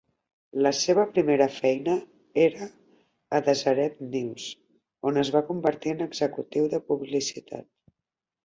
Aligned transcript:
La 0.67 0.69
seva 0.77 1.03
primera 1.17 1.47
feina 1.57 1.97
era 2.45 2.67
a 3.39 3.41
"Deseret 3.49 4.01
News", 4.15 4.49
on 5.11 5.23
es 5.25 5.33
va 5.37 5.45
convertir 5.53 5.97
en 5.97 6.05
executiu 6.11 6.67
de 6.75 6.85
publicitat. 6.91 7.71